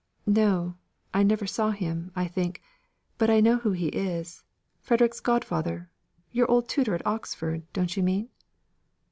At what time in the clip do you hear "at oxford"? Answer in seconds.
6.95-7.71